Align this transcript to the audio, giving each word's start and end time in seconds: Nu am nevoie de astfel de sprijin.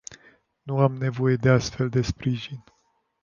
Nu 0.61 0.79
am 0.79 0.93
nevoie 0.93 1.35
de 1.35 1.49
astfel 1.49 1.89
de 1.89 2.01
sprijin. 2.01 2.63